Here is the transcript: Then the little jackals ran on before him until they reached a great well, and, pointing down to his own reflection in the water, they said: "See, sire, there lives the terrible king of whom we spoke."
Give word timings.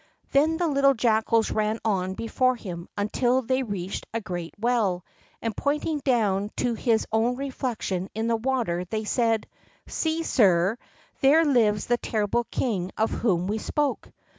Then 0.31 0.57
the 0.57 0.67
little 0.67 0.95
jackals 0.95 1.51
ran 1.51 1.77
on 1.85 2.15
before 2.15 2.55
him 2.55 2.89
until 2.97 3.43
they 3.43 3.61
reached 3.61 4.07
a 4.11 4.19
great 4.19 4.55
well, 4.59 5.05
and, 5.43 5.55
pointing 5.55 5.99
down 5.99 6.49
to 6.57 6.73
his 6.73 7.05
own 7.11 7.35
reflection 7.35 8.09
in 8.15 8.25
the 8.25 8.35
water, 8.35 8.83
they 8.83 9.03
said: 9.03 9.45
"See, 9.85 10.23
sire, 10.23 10.79
there 11.19 11.45
lives 11.45 11.85
the 11.85 11.97
terrible 11.97 12.45
king 12.49 12.91
of 12.97 13.11
whom 13.11 13.45
we 13.45 13.59
spoke." 13.59 14.09